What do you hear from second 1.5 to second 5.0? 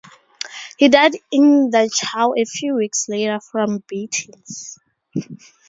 Dachau a few weeks later, from beatings.